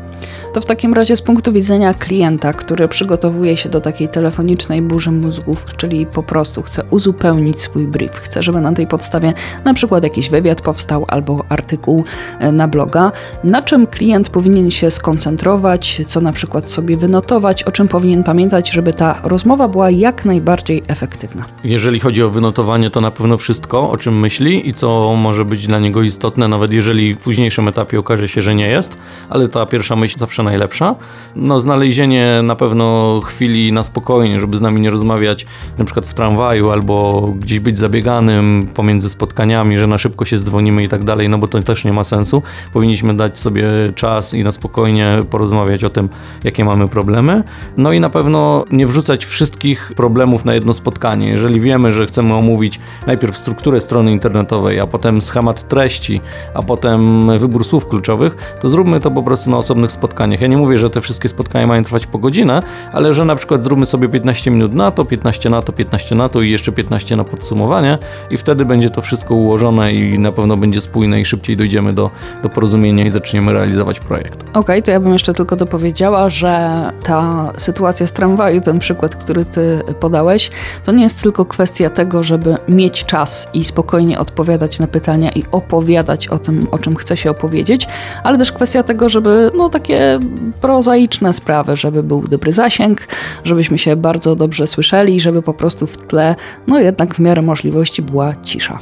To 0.53 0.61
w 0.61 0.67
takim 0.67 0.95
razie 0.95 1.17
z 1.17 1.23
punktu 1.23 1.53
widzenia 1.53 1.95
klienta, 1.95 2.53
który 2.53 2.89
przygotowuje 2.89 3.57
się 3.57 3.69
do 3.69 3.81
takiej 3.81 4.09
telefonicznej 4.09 4.83
burzy 4.83 5.11
mózgów, 5.11 5.65
czyli 5.77 6.07
po 6.07 6.23
prostu 6.23 6.63
chce 6.63 6.85
uzupełnić 6.91 7.61
swój 7.61 7.87
brief, 7.87 8.13
chce, 8.13 8.43
żeby 8.43 8.61
na 8.61 8.73
tej 8.73 8.87
podstawie 8.87 9.33
na 9.65 9.75
przykład 9.75 10.05
jakiś 10.05 10.31
wywiad 10.31 10.61
powstał 10.61 11.05
albo 11.09 11.45
artykuł 11.49 12.05
e, 12.39 12.53
na 12.53 12.69
bloga, 12.69 13.13
na 13.45 13.63
czym 13.63 13.87
klient 13.87 14.31
powinien 14.31 14.71
się 14.71 14.91
skoncentrować, 14.91 16.03
co 16.07 16.21
na 16.21 16.33
przykład 16.33 16.71
sobie 16.71 16.97
wynotować, 16.97 17.63
o 17.63 17.73
czym 17.73 17.89
powinien 17.89 18.25
pamiętać, 18.25 18.71
żeby 18.71 18.93
ta 18.93 19.21
rozmowa 19.25 19.69
była 19.69 19.91
jak 19.91 20.25
najbardziej 20.25 20.83
efektywna. 20.89 21.45
Jeżeli 21.65 22.01
chodzi 22.01 22.23
o 22.23 22.31
wynotowanie, 22.31 22.91
to 22.91 23.01
na 23.01 23.11
pewno 23.11 23.39
wszystko, 23.39 23.91
o 23.91 23.97
czym 23.97 24.19
myśli 24.19 24.69
i 24.69 24.75
co 24.75 25.15
może 25.17 25.45
być 25.45 25.67
dla 25.67 25.79
niego 25.79 26.03
istotne, 26.03 26.49
nawet 26.49 26.73
jeżeli 26.73 27.15
w 27.15 27.19
późniejszym 27.19 27.69
etapie 27.69 27.99
okaże 27.99 28.29
się, 28.29 28.43
że 28.43 28.55
nie 28.55 28.69
jest, 28.69 28.97
ale 29.29 29.49
ta 29.49 29.67
pierwsza 29.67 29.97
myśl 29.97 30.19
zawsze 30.19 30.40
zawsze 30.41 30.51
najlepsza. 30.51 30.95
No, 31.37 31.61
znalezienie 31.61 32.41
na 32.43 32.57
pewno 32.57 33.21
chwili 33.25 33.73
na 33.73 33.83
spokojnie, 33.83 34.41
żeby 34.41 34.59
z 34.59 34.61
nami 34.61 34.81
nie 34.81 34.91
rozmawiać, 34.91 35.47
na 35.79 35.85
przykład 35.85 36.07
w 36.07 36.15
tramwaju 36.15 36.71
albo 36.71 37.29
gdzieś 37.39 37.61
być 37.61 37.79
zabieganym 37.79 38.69
pomiędzy 38.75 39.09
spotkaniami, 39.09 39.79
że 39.79 39.87
na 39.87 39.99
szybko 39.99 40.25
się 40.25 40.39
dzwonimy 40.39 40.85
i 40.85 40.89
tak 40.89 41.05
dalej, 41.05 41.29
no 41.29 41.39
bo 41.39 41.49
to 41.49 41.63
też 41.63 41.85
nie 41.85 41.93
ma 41.93 42.05
sensu. 42.05 42.43
Powinniśmy 42.73 43.15
dać 43.15 43.39
sobie 43.39 43.65
czas 43.95 44.35
i 44.35 44.45
na 44.45 44.53
spokojnie 44.53 45.19
porozmawiać 45.31 45.85
o 45.85 45.91
tym, 45.91 46.09
jakie 46.45 46.65
mamy 46.65 46.89
problemy. 46.89 47.45
No 47.77 47.93
i 47.93 48.01
na 48.01 48.11
pewno 48.11 48.65
nie 48.73 48.87
wrzucać 48.87 49.25
wszystkich 49.25 49.93
problemów 49.97 50.45
na 50.45 50.55
jedno 50.55 50.73
spotkanie. 50.73 51.29
Jeżeli 51.29 51.61
wiemy, 51.61 51.93
że 51.93 52.07
chcemy 52.07 52.35
omówić 52.35 52.81
najpierw 53.07 53.37
strukturę 53.37 53.81
strony 53.81 54.13
internetowej, 54.13 54.81
a 54.81 54.87
potem 54.87 55.23
schemat 55.23 55.69
treści, 55.69 56.21
a 56.55 56.63
potem 56.63 57.31
wybór 57.39 57.65
słów 57.65 57.89
kluczowych, 57.89 58.57
to 58.61 58.69
zróbmy 58.69 59.01
to 59.01 59.11
po 59.11 59.23
prostu 59.23 59.51
na 59.51 59.59
osobnych 59.59 59.93
spotkaniach 59.93 60.30
spotkaniach. 60.31 60.41
Ja 60.41 60.47
nie 60.47 60.57
mówię, 60.57 60.79
że 60.79 60.91
te 60.91 61.01
wszystkie 61.01 61.29
spotkania 61.29 61.67
mają 61.67 61.83
trwać 61.83 62.07
po 62.07 62.19
godzinę, 62.19 62.61
ale 62.93 63.15
że 63.15 63.25
na 63.25 63.37
przykład 63.37 63.65
zróbmy 63.65 63.87
sobie 63.87 64.09
15 64.09 64.51
minut 64.51 64.75
na 64.75 64.91
to, 64.91 65.05
15 65.05 65.51
na 65.51 65.63
to, 65.63 65.73
15 65.73 66.15
na 66.15 66.29
to 66.29 66.43
i 66.43 66.51
jeszcze 66.51 66.73
15 66.73 67.17
na 67.17 67.25
podsumowanie 67.25 67.99
i 68.31 68.37
wtedy 68.37 68.65
będzie 68.65 68.91
to 68.91 69.03
wszystko 69.03 69.35
ułożone 69.35 69.93
i 69.93 70.19
na 70.19 70.33
pewno 70.33 70.57
będzie 70.57 70.81
spójne 70.81 71.21
i 71.21 71.25
szybciej 71.25 71.57
dojdziemy 71.57 71.93
do, 71.93 72.11
do 72.43 72.49
porozumienia 72.49 73.05
i 73.05 73.11
zaczniemy 73.11 73.53
realizować 73.53 74.01
projekt. 74.01 74.41
Okej, 74.43 74.61
okay, 74.61 74.83
to 74.83 74.91
ja 74.91 75.01
bym 75.01 75.13
jeszcze 75.13 75.33
tylko 75.33 75.57
dopowiedziała, 75.57 76.31
że 76.31 76.83
ta 77.03 77.53
sytuacja 77.57 78.07
z 78.07 78.13
tramwaju, 78.13 78.61
ten 78.61 78.79
przykład, 78.79 79.17
który 79.17 79.45
ty 79.45 79.83
podałeś, 80.01 80.51
to 80.85 80.93
nie 80.93 81.03
jest 81.03 81.23
tylko 81.23 81.45
kwestia 81.45 81.91
tego, 81.91 82.23
żeby 82.23 82.57
mieć 82.69 83.05
czas 83.05 83.49
i 83.55 83.65
spokojnie 83.65 84.19
odpowiadać 84.19 84.79
na 84.81 84.87
pytania 84.87 85.31
i 85.31 85.45
opowiadać 85.53 86.29
o 86.29 86.39
tym, 86.39 86.67
o 86.71 86.79
czym 86.79 86.97
chce 86.97 87.17
się 87.17 87.31
opowiedzieć, 87.31 87.87
ale 88.23 88.39
też 88.39 88.53
kwestia 88.53 88.83
tego, 88.83 89.09
żeby 89.09 89.51
no 89.55 89.69
takie 89.69 90.20
prozaiczne 90.61 91.33
sprawy, 91.33 91.77
żeby 91.77 92.03
był 92.03 92.29
dobry 92.29 92.53
zasięg, 92.53 93.09
żebyśmy 93.45 93.79
się 93.79 93.97
bardzo 93.97 94.37
dobrze 94.37 94.67
słyszeli, 94.67 95.21
żeby 95.21 95.43
po 95.43 95.55
prostu 95.55 95.87
w 95.87 95.97
tle, 95.97 96.37
no 96.67 96.79
jednak 96.79 97.15
w 97.15 97.19
miarę 97.19 97.43
możliwości 97.43 98.03
była 98.03 98.35
cisza. 98.43 98.79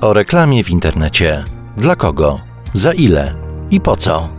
O 0.00 0.12
reklamie 0.12 0.64
w 0.64 0.70
internecie. 0.70 1.44
Dla 1.76 1.96
kogo? 1.96 2.40
Za 2.72 2.92
ile? 2.92 3.34
I 3.70 3.80
po 3.80 3.96
co? 3.96 4.35